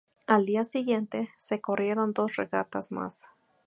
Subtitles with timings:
[0.25, 3.29] Al día siguiente se corrieron dos regatas más.